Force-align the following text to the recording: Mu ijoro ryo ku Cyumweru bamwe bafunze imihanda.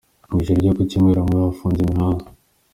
Mu 0.31 0.37
ijoro 0.41 0.57
ryo 0.61 0.71
ku 0.77 0.81
Cyumweru 0.89 1.19
bamwe 1.21 1.37
bafunze 1.41 1.79
imihanda. 1.81 2.25